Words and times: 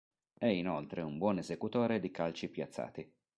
È 0.39 0.47
inoltre 0.47 1.03
un 1.03 1.19
buon 1.19 1.37
esecutore 1.37 1.99
di 1.99 2.09
calci 2.09 2.49
piazzati. 2.49 3.07